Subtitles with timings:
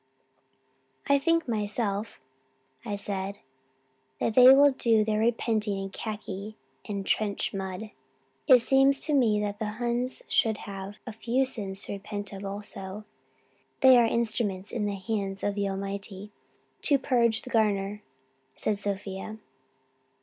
[1.05, 2.19] 'I think myself,'
[2.83, 3.37] I said,
[4.19, 6.57] 'that they will do their repenting in khaki
[6.89, 7.91] and trench mud, and
[8.47, 12.43] it seems to me that the Huns should have a few sins to repent of
[12.43, 13.03] also.'
[13.81, 16.31] 'They are instruments in the hands of the Almighty,
[16.81, 18.01] to purge the garner,'
[18.55, 19.37] said Sophia.